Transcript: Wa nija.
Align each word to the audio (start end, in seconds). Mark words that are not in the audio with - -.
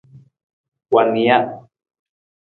Wa 0.91 1.01
nija. 1.11 1.37